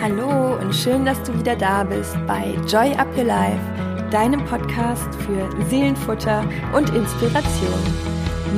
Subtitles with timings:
[0.00, 3.60] Hallo und schön, dass du wieder da bist bei Joy Up Your Life,
[4.10, 7.78] deinem Podcast für Seelenfutter und Inspiration.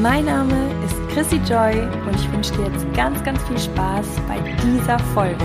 [0.00, 4.38] Mein Name ist Chrissy Joy und ich wünsche dir jetzt ganz, ganz viel Spaß bei
[4.62, 5.44] dieser Folge.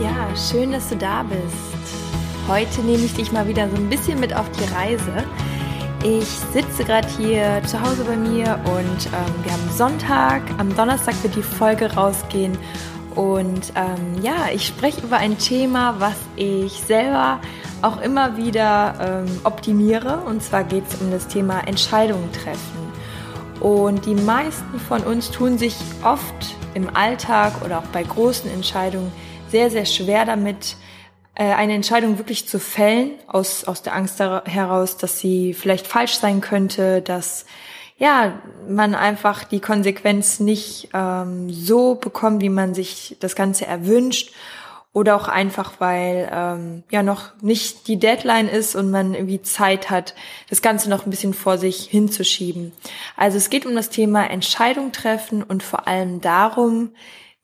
[0.00, 1.67] Ja, schön, dass du da bist.
[2.48, 5.26] Heute nehme ich dich mal wieder so ein bisschen mit auf die Reise.
[6.02, 10.40] Ich sitze gerade hier zu Hause bei mir und ähm, wir haben Sonntag.
[10.56, 12.56] Am Donnerstag wird die Folge rausgehen.
[13.14, 17.38] Und ähm, ja, ich spreche über ein Thema, was ich selber
[17.82, 18.94] auch immer wieder
[19.26, 20.22] ähm, optimiere.
[20.24, 22.92] Und zwar geht es um das Thema Entscheidungen treffen.
[23.60, 29.12] Und die meisten von uns tun sich oft im Alltag oder auch bei großen Entscheidungen
[29.50, 30.76] sehr, sehr schwer damit,
[31.44, 36.40] eine Entscheidung wirklich zu fällen, aus, aus der Angst heraus, dass sie vielleicht falsch sein
[36.40, 37.46] könnte, dass
[37.98, 44.32] ja, man einfach die Konsequenz nicht ähm, so bekommt, wie man sich das Ganze erwünscht.
[44.94, 49.90] Oder auch einfach, weil ähm, ja noch nicht die Deadline ist und man irgendwie Zeit
[49.90, 50.14] hat,
[50.48, 52.72] das Ganze noch ein bisschen vor sich hinzuschieben.
[53.16, 56.90] Also es geht um das Thema Entscheidung treffen und vor allem darum,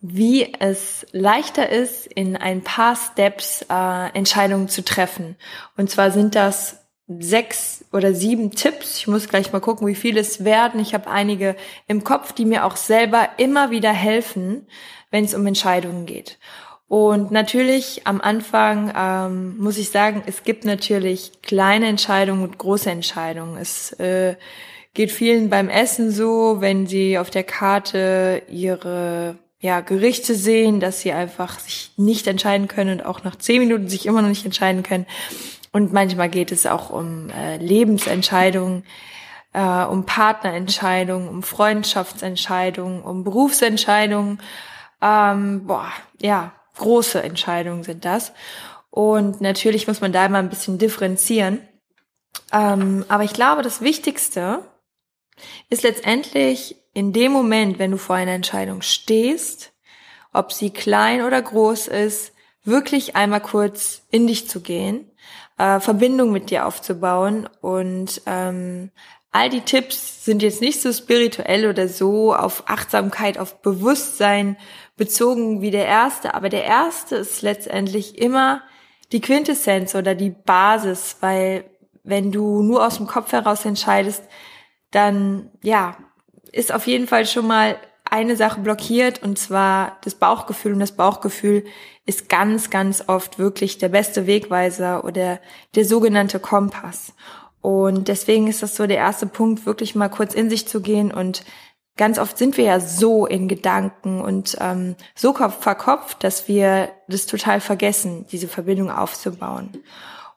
[0.07, 5.37] wie es leichter ist, in ein paar Steps äh, Entscheidungen zu treffen.
[5.79, 8.99] Und zwar sind das sechs oder sieben Tipps.
[8.99, 10.79] Ich muss gleich mal gucken, wie viele es werden.
[10.79, 14.67] Ich habe einige im Kopf, die mir auch selber immer wieder helfen,
[15.11, 16.39] wenn es um Entscheidungen geht.
[16.87, 22.91] Und natürlich am Anfang ähm, muss ich sagen, es gibt natürlich kleine Entscheidungen und große
[22.91, 23.57] Entscheidungen.
[23.57, 24.37] Es äh,
[24.93, 31.01] geht vielen beim Essen so, wenn sie auf der Karte ihre ja, Gerichte sehen, dass
[31.01, 34.45] sie einfach sich nicht entscheiden können und auch nach zehn Minuten sich immer noch nicht
[34.45, 35.07] entscheiden können.
[35.73, 38.85] Und manchmal geht es auch um äh, Lebensentscheidungen,
[39.55, 44.43] äh, um Partnerentscheidungen, um Freundschaftsentscheidungen, um Berufsentscheidungen.
[45.01, 45.89] Ähm, boah,
[46.21, 48.35] ja, große Entscheidungen sind das.
[48.91, 51.67] Und natürlich muss man da immer ein bisschen differenzieren.
[52.53, 54.59] Ähm, aber ich glaube, das Wichtigste
[55.71, 59.73] ist letztendlich in dem Moment, wenn du vor einer Entscheidung stehst,
[60.33, 62.33] ob sie klein oder groß ist,
[62.65, 65.11] wirklich einmal kurz in dich zu gehen,
[65.59, 68.91] äh, Verbindung mit dir aufzubauen und ähm,
[69.33, 74.57] all die Tipps sind jetzt nicht so spirituell oder so auf Achtsamkeit, auf Bewusstsein
[74.97, 78.63] bezogen wie der erste, aber der erste ist letztendlich immer
[79.13, 81.65] die Quintessenz oder die Basis, weil
[82.05, 84.23] wenn du nur aus dem Kopf heraus entscheidest,
[84.91, 85.97] dann ja,
[86.53, 90.93] ist auf jeden Fall schon mal eine Sache blockiert und zwar das Bauchgefühl und das
[90.93, 91.65] Bauchgefühl
[92.07, 95.41] ist ganz, ganz oft wirklich der beste Wegweiser oder
[95.75, 97.15] der sogenannte Kompass.
[97.61, 101.11] Und deswegen ist das so der erste Punkt, wirklich mal kurz in sich zu gehen
[101.13, 101.45] und
[101.97, 107.27] ganz oft sind wir ja so in Gedanken und ähm, so verkopft, dass wir das
[107.27, 109.71] total vergessen, diese Verbindung aufzubauen.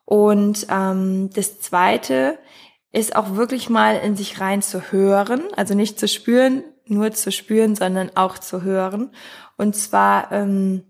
[0.05, 2.39] Und ähm, das Zweite
[2.97, 7.31] ist auch wirklich mal in sich rein zu hören, also nicht zu spüren, nur zu
[7.31, 9.11] spüren, sondern auch zu hören.
[9.55, 10.83] Und zwar ähm,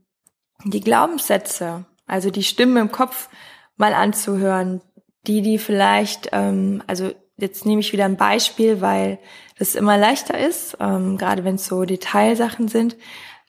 [0.63, 3.29] die Glaubenssätze, also die Stimmen im Kopf
[3.75, 4.81] mal anzuhören,
[5.27, 9.19] die, die vielleicht, ähm, also jetzt nehme ich wieder ein Beispiel, weil
[9.59, 12.95] das immer leichter ist, ähm, gerade wenn es so Detailsachen sind.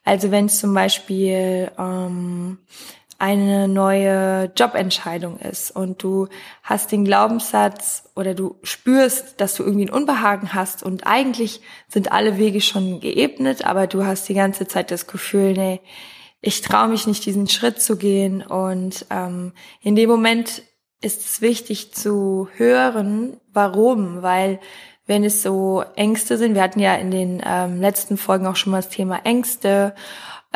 [0.04, 2.58] Also wenn es zum Beispiel ähm,
[3.18, 6.28] eine neue Jobentscheidung ist und du
[6.62, 12.12] hast den Glaubenssatz oder du spürst, dass du irgendwie ein Unbehagen hast und eigentlich sind
[12.12, 15.80] alle Wege schon geebnet, aber du hast die ganze Zeit das Gefühl, nee,
[16.40, 18.42] ich traue mich nicht, diesen Schritt zu gehen.
[18.42, 20.62] Und ähm, in dem Moment
[21.00, 24.60] ist es wichtig zu hören, warum, weil
[25.06, 28.72] wenn es so Ängste sind, wir hatten ja in den ähm, letzten Folgen auch schon
[28.72, 29.94] mal das Thema Ängste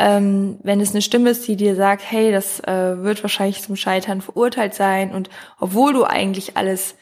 [0.02, 3.76] ähm, wenn es eine Stimme ist, die dir sagt, hey, das äh, wird wahrscheinlich zum
[3.76, 5.30] Scheitern verurteilt sein und
[5.60, 6.96] obwohl du eigentlich alles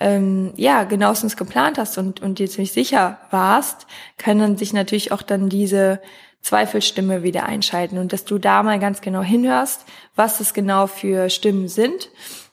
[0.00, 3.86] ähm, ja genauestens geplant hast und, und dir ziemlich sicher warst,
[4.16, 6.00] kann dann sich natürlich auch dann diese
[6.40, 9.84] Zweifelstimme wieder einschalten und dass du da mal ganz genau hinhörst,
[10.14, 12.08] was das genau für Stimmen sind,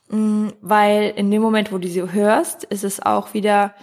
[0.10, 3.74] mm, weil in dem Moment, wo du sie hörst, ist es auch wieder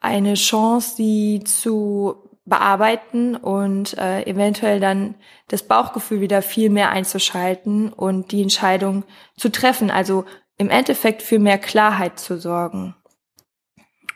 [0.00, 5.14] eine Chance, sie zu bearbeiten und äh, eventuell dann
[5.48, 9.04] das Bauchgefühl wieder viel mehr einzuschalten und die Entscheidung
[9.38, 9.90] zu treffen.
[9.90, 10.26] Also
[10.58, 12.94] im Endeffekt für mehr Klarheit zu sorgen.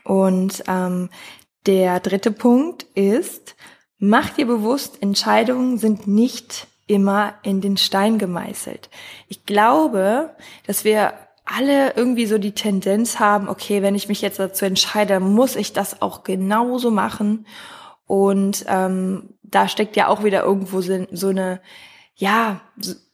[0.05, 1.09] Und ähm,
[1.65, 3.57] der dritte Punkt ist,
[3.99, 8.91] mach dir bewusst, Entscheidungen sind nicht immer in den Stein gemeißelt.
[9.29, 10.37] Ich glaube,
[10.67, 11.15] dass wir
[11.47, 15.73] alle irgendwie so die Tendenz haben, okay, wenn ich mich jetzt dazu entscheide, muss ich
[15.73, 17.47] das auch genauso machen.
[18.07, 20.93] Und ähm, da steckt ja auch wieder irgendwo so,
[21.29, 21.61] eine,
[22.17, 22.61] ja,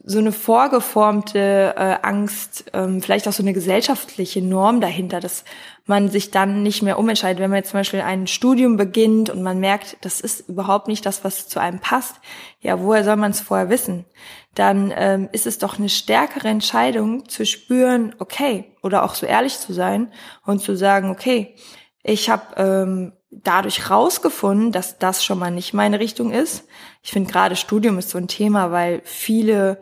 [0.03, 5.45] so eine vorgeformte äh, Angst, ähm, vielleicht auch so eine gesellschaftliche Norm dahinter, dass
[5.87, 7.41] man sich dann nicht mehr umentscheidet.
[7.41, 11.05] Wenn man jetzt zum Beispiel ein Studium beginnt und man merkt, das ist überhaupt nicht
[11.05, 12.17] das, was zu einem passt,
[12.61, 14.07] ja, woher soll man es vorher wissen?
[14.55, 19.59] Dann ähm, ist es doch eine stärkere Entscheidung zu spüren, okay, oder auch so ehrlich
[19.59, 20.13] zu sein
[20.45, 21.55] und zu sagen, okay,
[22.03, 26.65] ich habe ähm, dadurch rausgefunden, dass das schon mal nicht meine Richtung ist.
[27.03, 29.81] Ich finde gerade Studium ist so ein Thema, weil viele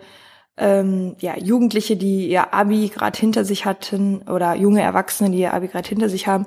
[0.59, 5.55] ähm, ja, Jugendliche, die ihr Abi gerade hinter sich hatten oder junge Erwachsene, die ihr
[5.55, 6.47] Abi gerade hinter sich haben,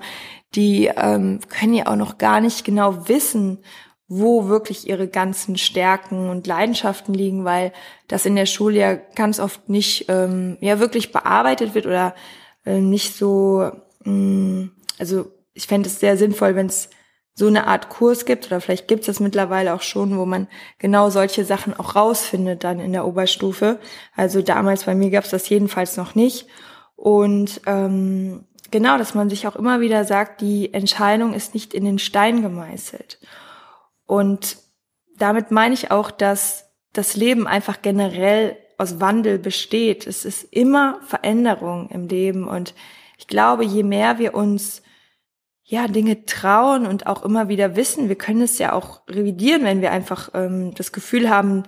[0.54, 3.60] die ähm, können ja auch noch gar nicht genau wissen,
[4.08, 7.72] wo wirklich ihre ganzen Stärken und Leidenschaften liegen, weil
[8.10, 12.14] das in der Schule ja ganz oft nicht ähm, ja wirklich bearbeitet wird oder
[12.66, 13.72] äh, nicht so,
[14.04, 16.90] mh, mm, also ich fände es sehr sinnvoll, wenn es
[17.34, 20.48] so eine Art Kurs gibt, oder vielleicht gibt es das mittlerweile auch schon, wo man
[20.80, 23.80] genau solche Sachen auch rausfindet dann in der Oberstufe.
[24.16, 26.48] Also damals bei mir gab es das jedenfalls noch nicht.
[26.96, 31.86] Und ähm, genau, dass man sich auch immer wieder sagt, die Entscheidung ist nicht in
[31.86, 33.20] den Stein gemeißelt.
[34.06, 34.58] Und
[35.18, 40.06] damit meine ich auch, dass das Leben einfach generell aus Wandel besteht.
[40.06, 42.48] Es ist immer Veränderung im Leben.
[42.48, 42.74] Und
[43.18, 44.82] ich glaube, je mehr wir uns
[45.72, 48.10] ja, Dinge trauen und auch immer wieder wissen.
[48.10, 51.64] Wir können es ja auch revidieren, wenn wir einfach ähm, das Gefühl haben,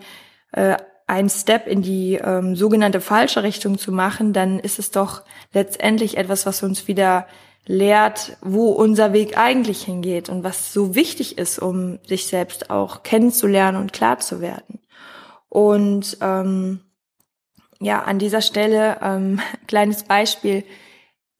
[0.51, 0.75] äh,
[1.07, 5.21] einen Step in die ähm, sogenannte falsche Richtung zu machen, dann ist es doch
[5.53, 7.27] letztendlich etwas, was uns wieder
[7.65, 13.03] lehrt, wo unser Weg eigentlich hingeht und was so wichtig ist, um sich selbst auch
[13.03, 14.81] kennenzulernen und klar zu werden.
[15.47, 16.81] Und ähm,
[17.79, 20.65] ja, an dieser Stelle ähm, kleines Beispiel.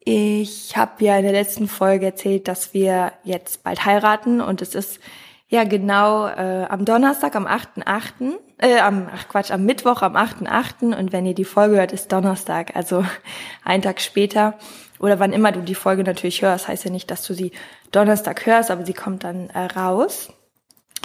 [0.04, 4.74] Ich habe ja in der letzten Folge erzählt, dass wir jetzt bald heiraten und es
[4.74, 5.00] ist
[5.48, 10.94] ja genau äh, am Donnerstag, am 8.8., äh, am, ach Quatsch, am Mittwoch, am 8.8.
[10.94, 13.04] und wenn ihr die Folge hört, ist Donnerstag, also
[13.64, 14.58] ein Tag später
[14.98, 17.52] oder wann immer du die Folge natürlich hörst, heißt ja nicht, dass du sie
[17.90, 20.28] Donnerstag hörst, aber sie kommt dann äh, raus.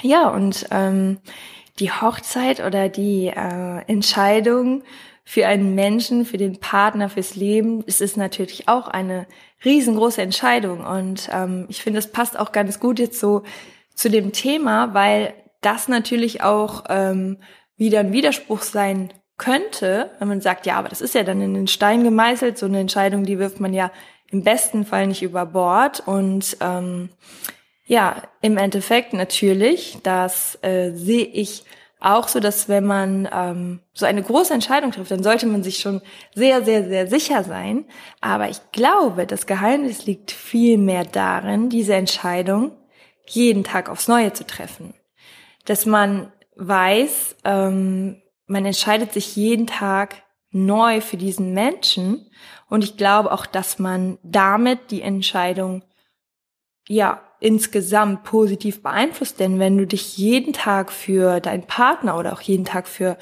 [0.02, 1.20] Ja, und ähm,
[1.80, 4.84] die Hochzeit oder die äh, Entscheidung
[5.30, 9.28] für einen Menschen, für den Partner, fürs Leben ist es natürlich auch eine
[9.64, 10.84] riesengroße Entscheidung.
[10.84, 13.44] Und ähm, ich finde, es passt auch ganz gut jetzt so
[13.94, 17.38] zu dem Thema, weil das natürlich auch ähm,
[17.78, 21.54] wieder ein Widerspruch sein könnte, wenn man sagt, ja, aber das ist ja dann in
[21.54, 23.92] den Stein gemeißelt, so eine Entscheidung, die wirft man ja
[24.32, 26.02] im besten Fall nicht über Bord.
[26.08, 27.10] Und ähm,
[27.86, 31.66] ja, im Endeffekt natürlich, das äh, sehe ich
[32.00, 35.80] auch so, dass wenn man ähm, so eine große Entscheidung trifft, dann sollte man sich
[35.80, 36.02] schon
[36.34, 37.86] sehr, sehr, sehr sicher sein.
[38.22, 42.72] Aber ich glaube, das Geheimnis liegt viel mehr darin, diese Entscheidung
[43.26, 44.94] jeden Tag aufs Neue zu treffen.
[45.66, 52.32] Dass man weiß, ähm, man entscheidet sich jeden Tag neu für diesen Menschen.
[52.70, 55.84] Und ich glaube auch, dass man damit die Entscheidung
[56.88, 59.40] ja insgesamt positiv beeinflusst.
[59.40, 63.18] Denn wenn du dich jeden Tag für deinen Partner oder auch jeden Tag für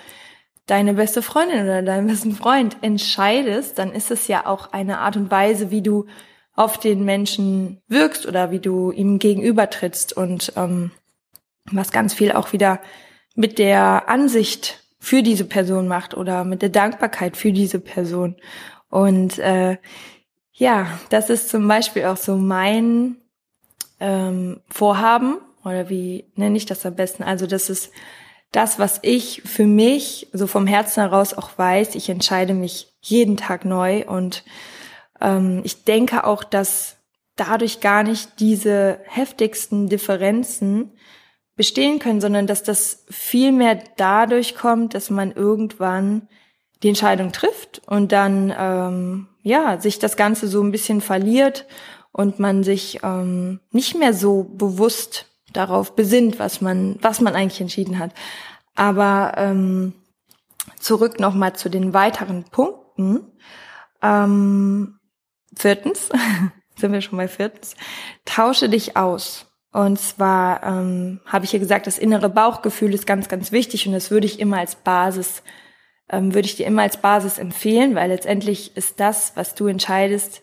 [0.66, 5.16] deine beste Freundin oder deinen besten Freund entscheidest, dann ist es ja auch eine Art
[5.16, 6.06] und Weise, wie du
[6.54, 10.92] auf den Menschen wirkst oder wie du ihm gegenübertrittst und ähm,
[11.71, 12.80] was ganz viel auch wieder
[13.36, 18.36] mit der Ansicht für diese Person macht oder mit der Dankbarkeit für diese Person.
[18.90, 19.78] Und äh,
[20.54, 23.18] ja, das ist zum Beispiel auch so mein
[23.99, 27.23] ähm, Vorhaben oder wie nenne ich das am besten?
[27.23, 27.92] Also das ist
[28.51, 31.95] das, was ich für mich so vom Herzen heraus auch weiß.
[31.95, 34.44] Ich entscheide mich jeden Tag neu und
[35.21, 36.97] ähm, ich denke auch, dass
[37.35, 40.92] dadurch gar nicht diese heftigsten Differenzen
[41.56, 46.27] bestehen können, sondern dass das viel mehr dadurch kommt, dass man irgendwann
[46.83, 51.66] die Entscheidung trifft und dann ähm, ja sich das Ganze so ein bisschen verliert
[52.18, 57.62] und man sich ähm, nicht mehr so bewusst darauf besinnt, was man, was man eigentlich
[57.62, 58.12] entschieden hat.
[58.76, 59.94] Aber ähm,
[60.80, 63.21] zurück nochmal zu den weiteren Punkten.
[64.02, 65.00] Ähm,
[65.56, 66.09] viertens,
[66.76, 67.76] sind wir schon bei viertens,
[68.26, 69.45] tausche dich aus.
[69.71, 73.94] Und zwar ähm, habe ich ja gesagt, das innere Bauchgefühl ist ganz, ganz wichtig und
[73.94, 75.44] das würde ich immer als Basis,
[76.09, 80.42] ähm, würde ich dir immer als Basis empfehlen, weil letztendlich ist das, was du entscheidest,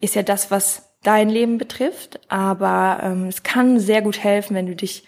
[0.00, 4.66] ist ja das, was dein Leben betrifft, aber ähm, es kann sehr gut helfen, wenn
[4.66, 5.04] du dich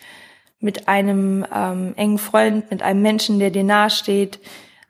[0.59, 4.41] mit einem ähm, engen Freund, mit einem Menschen, der dir nahesteht,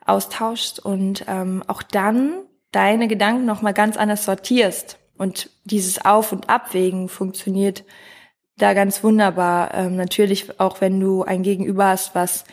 [0.07, 2.35] austauschst und ähm, auch dann
[2.73, 4.99] deine Gedanken nochmal ganz anders sortierst.
[5.17, 7.85] Und dieses Auf- und Abwägen funktioniert
[8.57, 9.75] da ganz wunderbar.
[9.75, 12.45] Ähm, natürlich auch, wenn du ein Gegenüber hast, was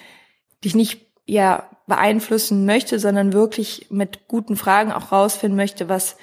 [0.63, 6.17] dich nicht ja beeinflussen möchte, sondern wirklich mit guten Fragen auch rausfinden möchte, was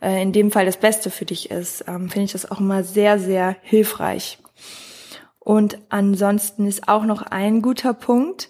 [0.00, 2.84] äh, in dem Fall das Beste für dich ist, ähm, finde ich das auch immer
[2.84, 4.38] sehr, sehr hilfreich.
[5.38, 8.48] Und ansonsten ist auch noch ein guter Punkt,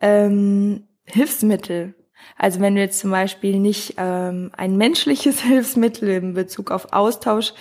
[0.00, 1.94] ähm, Hilfsmittel.
[2.36, 7.52] Also wenn du jetzt zum Beispiel nicht ähm, ein menschliches Hilfsmittel in Bezug auf Austausch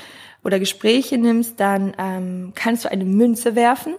[0.44, 3.96] oder Gespräche nimmst, dann ähm, kannst du eine Münze werfen.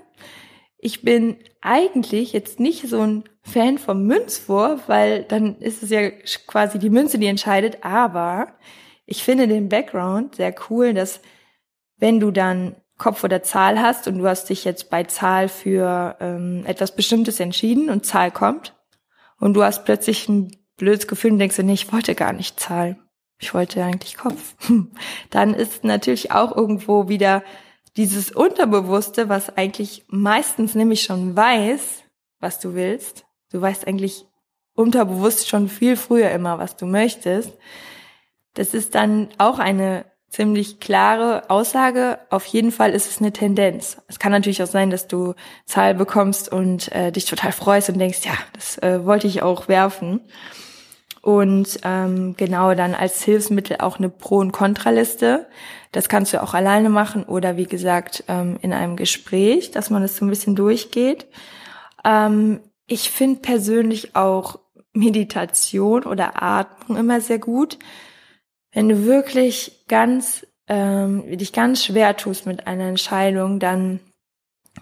[0.79, 6.11] Ich bin eigentlich jetzt nicht so ein Fan vom Münzwurf, weil dann ist es ja
[6.47, 7.83] quasi die Münze, die entscheidet.
[7.83, 8.55] Aber
[9.09, 11.21] ich finde den Background sehr cool, dass
[11.97, 16.17] wenn du dann Kopf oder Zahl hast und du hast dich jetzt bei Zahl für
[16.21, 18.77] ähm, etwas Bestimmtes entschieden und Zahl kommt
[19.41, 22.61] und du hast plötzlich ein blödes Gefühl und denkst dir, nee, ich wollte gar nicht
[22.61, 22.99] Zahl.
[23.41, 24.57] Ich wollte eigentlich Kopf.
[25.31, 27.43] Dann ist natürlich auch irgendwo wieder
[27.97, 32.03] dieses Unterbewusste, was eigentlich meistens nämlich schon weiß,
[32.41, 33.25] was du willst.
[33.53, 34.27] Du weißt eigentlich
[34.75, 37.53] unterbewusst schon viel früher immer, was du möchtest.
[38.59, 42.19] Das ist dann auch eine ziemlich klare Aussage.
[42.29, 43.99] Auf jeden Fall ist es eine Tendenz.
[44.09, 45.35] Es kann natürlich auch sein, dass du
[45.65, 49.69] Zahl bekommst und äh, dich total freust und denkst, ja, das äh, wollte ich auch
[49.69, 50.23] werfen.
[51.23, 55.47] Und ähm, genau dann als Hilfsmittel auch eine Pro- und Kontraliste.
[55.93, 60.03] Das kannst du auch alleine machen oder wie gesagt ähm, in einem Gespräch, dass man
[60.03, 61.29] das so ein bisschen durchgeht.
[62.05, 64.59] Ähm, ich finde persönlich auch
[64.95, 67.79] Meditation oder Atmung immer sehr gut
[68.73, 74.01] wenn du wirklich ganz, ähm, dich ganz schwer tust mit einer Entscheidung, dann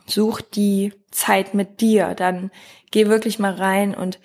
[0.06, 2.50] such die Zeit mit dir, dann
[2.90, 4.18] geh wirklich mal rein und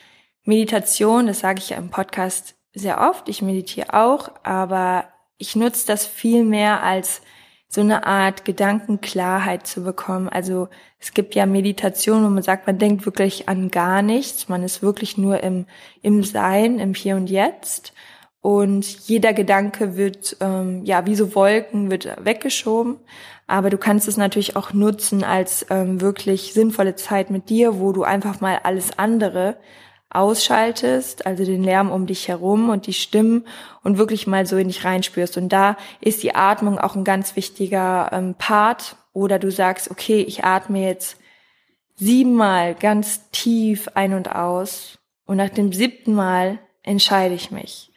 [0.43, 5.05] Meditation, das sage ich ja im Podcast sehr oft, ich meditiere auch, aber
[5.37, 7.21] ich nutze das viel mehr als
[7.67, 10.27] so eine Art Gedankenklarheit zu bekommen.
[10.27, 10.67] Also
[10.99, 14.81] es gibt ja Meditation, wo man sagt, man denkt wirklich an gar nichts, man ist
[14.81, 15.67] wirklich nur im,
[16.01, 17.93] im Sein, im Hier und Jetzt
[18.41, 22.97] und jeder Gedanke wird, ähm, ja, wie so Wolken, wird weggeschoben.
[23.45, 27.91] Aber du kannst es natürlich auch nutzen als ähm, wirklich sinnvolle Zeit mit dir, wo
[27.91, 29.57] du einfach mal alles andere
[30.09, 33.45] ausschaltest, also den Lärm um dich herum und die Stimmen
[33.83, 35.37] und wirklich mal so in dich reinspürst.
[35.37, 38.95] Und da ist die Atmung auch ein ganz wichtiger ähm, Part.
[39.13, 41.17] Oder du sagst, okay, ich atme jetzt
[41.95, 47.90] siebenmal ganz tief ein und aus und nach dem siebten Mal entscheide ich mich.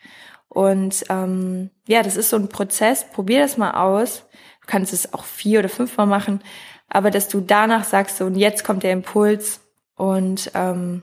[0.54, 3.04] Und ähm, ja, das ist so ein Prozess.
[3.10, 4.24] Probier das mal aus.
[4.64, 6.40] Du kannst es auch vier oder fünfmal machen,
[6.88, 9.60] aber dass du danach sagst, so und jetzt kommt der Impuls
[9.94, 11.02] und ähm,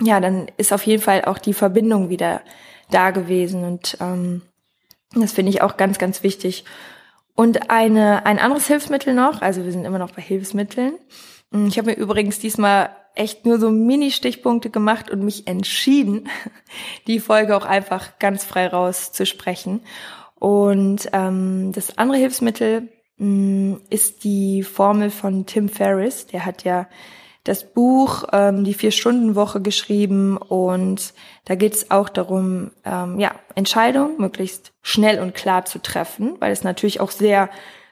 [0.00, 2.40] ja, dann ist auf jeden Fall auch die Verbindung wieder
[2.90, 4.42] da gewesen und ähm,
[5.14, 6.64] das finde ich auch ganz, ganz wichtig.
[7.36, 10.94] Und eine, ein anderes Hilfsmittel noch, also wir sind immer noch bei Hilfsmitteln.
[11.68, 16.28] Ich habe mir übrigens diesmal echt nur so Mini-Stichpunkte gemacht und mich entschieden,
[17.06, 19.80] die Folge auch einfach ganz frei rauszusprechen.
[20.36, 22.88] Und ähm, das andere Hilfsmittel
[23.18, 26.26] mh, mm, ist die Formel von Tim Ferriss.
[26.26, 26.88] Der hat ja
[27.44, 31.14] das Buch ähm, Die Vier-Stunden-Woche geschrieben und
[31.46, 36.52] da geht es auch darum, ähm, ja, Entscheidungen möglichst schnell und klar zu treffen, weil
[36.52, 37.48] es natürlich auch sehr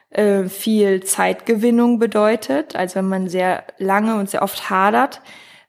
[0.09, 2.75] äh, viel Zeitgewinnung bedeutet.
[2.75, 5.21] Also wenn man sehr lange und sehr oft hadert,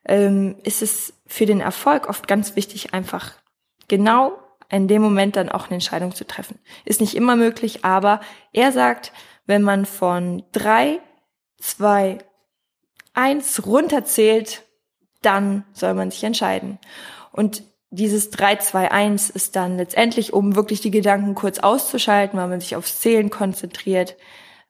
[0.04, 3.32] ähm, ist es für den Erfolg oft ganz wichtig, einfach
[3.88, 4.38] genau
[4.70, 6.58] in dem Moment dann auch eine Entscheidung zu treffen.
[6.84, 8.20] Ist nicht immer möglich, aber
[8.52, 9.12] er sagt,
[9.46, 11.00] wenn man von drei,
[11.58, 12.18] zwei,
[13.12, 14.62] eins runterzählt,
[15.22, 16.78] dann soll man sich entscheiden.
[17.32, 22.76] Und dieses 3-2-1 ist dann letztendlich, um wirklich die Gedanken kurz auszuschalten, weil man sich
[22.76, 24.16] aufs Zählen konzentriert.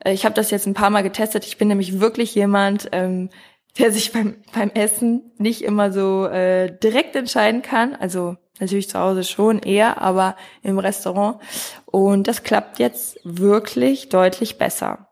[0.01, 1.47] Äh, ich habe das jetzt ein paar Mal getestet.
[1.47, 3.31] Ich bin nämlich wirklich jemand, ähm,
[3.79, 7.95] der sich beim, beim Essen nicht immer so äh, direkt entscheiden kann.
[7.95, 11.41] Also natürlich zu Hause schon eher, aber im Restaurant.
[11.87, 15.09] Und das klappt jetzt wirklich deutlich besser.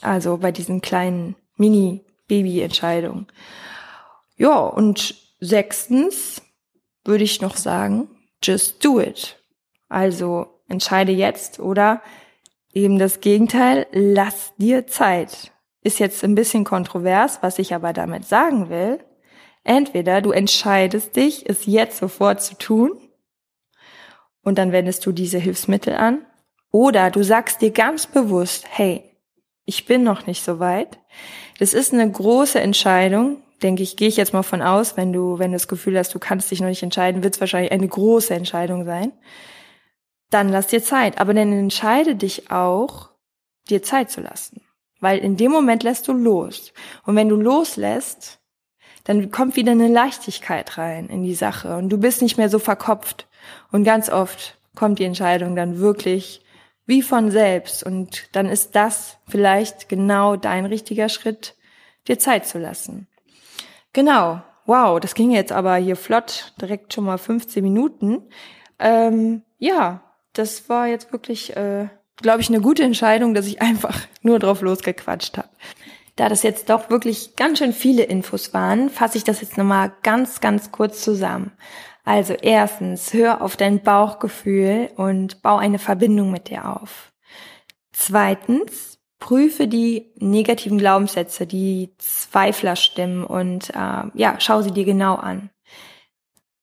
[0.00, 3.28] Also bei diesen kleinen Mini-Baby-Entscheidungen.
[4.36, 6.42] Ja, und sechstens,
[7.04, 8.08] würde ich noch sagen,
[8.42, 9.36] just do it.
[9.88, 12.02] Also entscheide jetzt oder
[12.72, 15.52] eben das Gegenteil, lass dir Zeit.
[15.82, 18.98] Ist jetzt ein bisschen kontrovers, was ich aber damit sagen will.
[19.64, 22.92] Entweder du entscheidest dich, es jetzt sofort zu tun
[24.42, 26.24] und dann wendest du diese Hilfsmittel an.
[26.70, 29.04] Oder du sagst dir ganz bewusst, hey,
[29.64, 30.98] ich bin noch nicht so weit.
[31.58, 35.38] Das ist eine große Entscheidung, denke ich, gehe ich jetzt mal von aus, wenn du,
[35.40, 37.88] wenn du das Gefühl hast, du kannst dich noch nicht entscheiden, wird es wahrscheinlich eine
[37.88, 39.12] große Entscheidung sein.
[40.30, 41.18] dann lass dir Zeit.
[41.18, 43.10] Aber dann entscheide dich auch,
[43.68, 44.62] dir Zeit zu lassen.
[45.00, 46.72] Weil in dem Moment lässt du los.
[47.04, 48.40] Und wenn du loslässt,
[49.04, 52.58] dann kommt wieder eine Leichtigkeit rein in die Sache und du bist nicht mehr so
[52.58, 53.28] verkopft.
[53.70, 56.44] Und ganz oft kommt die Entscheidung dann wirklich
[56.86, 61.54] wie von selbst und dann ist das vielleicht genau dein richtiger Schritt,
[62.08, 63.06] dir Zeit zu lassen.
[63.94, 64.42] Genau.
[64.66, 68.22] Wow, das ging jetzt aber hier flott, direkt schon mal 15 Minuten.
[68.78, 73.98] Ähm, ja, das war jetzt wirklich, äh, glaube ich, eine gute Entscheidung, dass ich einfach
[74.20, 75.48] nur drauf losgequatscht habe.
[76.16, 79.92] Da das jetzt doch wirklich ganz schön viele Infos waren, fasse ich das jetzt nochmal
[80.02, 81.52] ganz, ganz kurz zusammen.
[82.04, 87.12] Also erstens, hör auf dein Bauchgefühl und bau eine Verbindung mit dir auf.
[87.92, 88.93] Zweitens,
[89.24, 95.48] prüfe die negativen Glaubenssätze, die Zweiflerstimmen und äh, ja, schau sie dir genau an.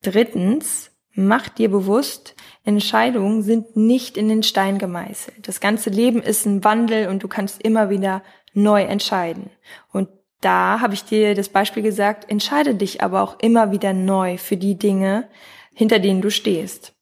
[0.04, 5.48] Drittens, mach dir bewusst, Entscheidungen sind nicht in den Stein gemeißelt.
[5.48, 8.22] Das ganze Leben ist ein Wandel und du kannst immer wieder
[8.54, 9.50] neu entscheiden.
[9.92, 10.10] Und
[10.42, 14.58] da habe ich dir das Beispiel gesagt, entscheide dich aber auch immer wieder neu für
[14.58, 15.28] die Dinge,
[15.74, 16.94] hinter denen du stehst.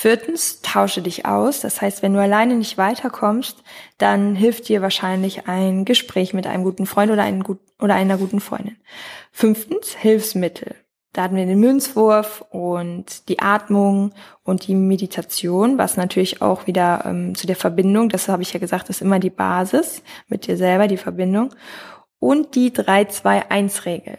[0.00, 1.60] Viertens, tausche dich aus.
[1.60, 3.62] Das heißt, wenn du alleine nicht weiterkommst,
[3.98, 8.16] dann hilft dir wahrscheinlich ein Gespräch mit einem guten Freund oder, einen gut, oder einer
[8.16, 8.78] guten Freundin.
[9.30, 10.74] Fünftens, Hilfsmittel.
[11.12, 17.02] Da hatten wir den Münzwurf und die Atmung und die Meditation, was natürlich auch wieder
[17.04, 20.56] ähm, zu der Verbindung, das habe ich ja gesagt, ist immer die Basis mit dir
[20.56, 21.54] selber, die Verbindung.
[22.18, 24.16] Und die 3-2-1-Regel.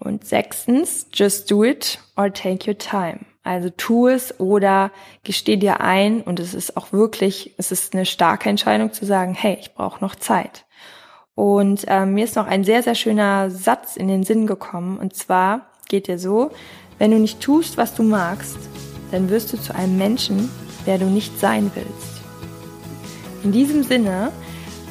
[0.00, 3.20] Und sechstens, just do it or take your time.
[3.46, 4.90] Also tu es oder
[5.22, 9.34] gesteh dir ein und es ist auch wirklich, es ist eine starke Entscheidung zu sagen,
[9.34, 10.64] hey, ich brauche noch Zeit.
[11.36, 15.14] Und ähm, mir ist noch ein sehr, sehr schöner Satz in den Sinn gekommen und
[15.14, 16.50] zwar, geht dir so,
[16.98, 18.58] wenn du nicht tust, was du magst,
[19.12, 20.50] dann wirst du zu einem Menschen,
[20.84, 22.22] der du nicht sein willst.
[23.44, 24.32] In diesem Sinne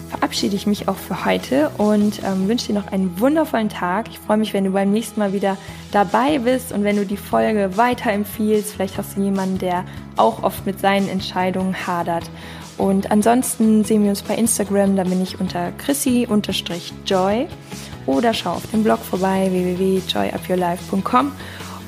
[0.09, 4.07] verabschiede ich mich auch für heute und ähm, wünsche dir noch einen wundervollen Tag.
[4.09, 5.57] Ich freue mich, wenn du beim nächsten Mal wieder
[5.91, 8.73] dabei bist und wenn du die Folge weiterempfiehlst.
[8.73, 12.29] Vielleicht hast du jemanden, der auch oft mit seinen Entscheidungen hadert.
[12.77, 17.47] Und ansonsten sehen wir uns bei Instagram, da bin ich unter chrissy-joy
[18.05, 21.31] oder schau auf dem Blog vorbei www.joyupyourlife.com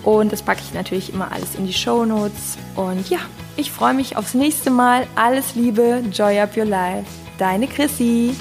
[0.03, 2.57] und das packe ich natürlich immer alles in die Show Notes.
[2.75, 3.19] Und ja,
[3.57, 5.05] ich freue mich aufs nächste Mal.
[5.15, 7.26] Alles Liebe, Joy Up Your Life.
[7.37, 8.35] Deine Chrissy.